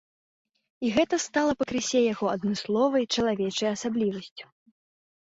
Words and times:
І 0.87 0.89
гэта 0.93 1.15
стала 1.25 1.51
пакрысе 1.59 1.99
яго 2.13 2.25
адмысловай 2.35 3.05
чалавечай 3.17 3.69
асаблівасцю. 3.73 4.45